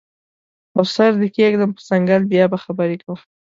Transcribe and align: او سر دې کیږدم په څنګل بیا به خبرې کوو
او 0.75 0.83
سر 0.95 1.11
دې 1.21 1.27
کیږدم 1.37 1.69
په 1.75 1.81
څنګل 1.89 2.21
بیا 2.31 2.45
به 2.51 2.57
خبرې 2.65 2.97
کوو 3.03 3.17